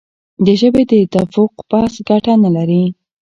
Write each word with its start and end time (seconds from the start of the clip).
د 0.45 0.47
ژبې 0.59 0.83
د 0.91 0.93
تفوق 1.13 1.53
بحث 1.69 1.95
ګټه 2.09 2.33
نه 2.43 2.49
لري. 2.55 2.83